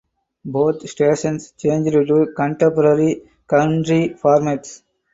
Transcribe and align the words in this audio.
Both 0.43 0.89
stations 0.89 1.51
changed 1.59 1.93
to 2.07 2.33
contemporary 2.35 3.23
country 3.47 4.15
formats. 4.19 4.81